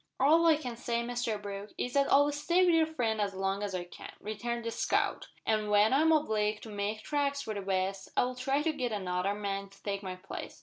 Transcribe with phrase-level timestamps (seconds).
[0.19, 3.61] "All I can say, Mr Brooke, is that I'll stay wi' your friend as long
[3.61, 7.61] as I can," returned the scout, "an' when I'm obleeged to make tracks for the
[7.61, 10.59] west, I'll try to git another man to take my place.